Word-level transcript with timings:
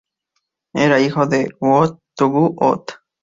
Era 0.73 0.99
hijo 0.99 1.27
del 1.27 1.53
goði 1.59 1.99
Tongu-Odd. 2.17 3.01